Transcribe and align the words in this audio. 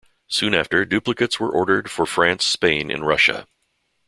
Soon 0.27 0.55
after, 0.55 0.83
duplicates 0.83 1.39
were 1.39 1.51
ordered 1.51 1.91
for 1.91 2.07
France, 2.07 2.43
Spain 2.43 2.89
and 2.89 3.05
Russia. 3.05 3.45